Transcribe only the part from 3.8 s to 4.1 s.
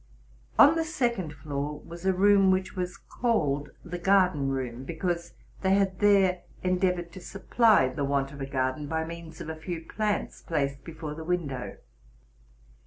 the